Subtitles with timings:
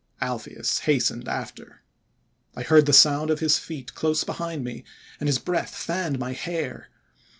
[0.19, 1.83] Alpheus hastened after.
[2.55, 4.83] I heard the sound of his feet close behind me,
[5.19, 6.89] and his breath fanned my hair.